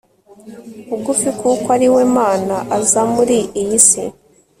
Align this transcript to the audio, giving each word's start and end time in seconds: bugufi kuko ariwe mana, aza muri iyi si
bugufi 0.89 1.29
kuko 1.39 1.65
ariwe 1.75 2.01
mana, 2.17 2.55
aza 2.77 3.01
muri 3.13 3.37
iyi 3.61 3.79
si 3.87 4.03